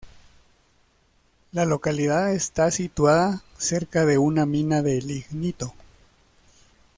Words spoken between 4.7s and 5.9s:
de lignito.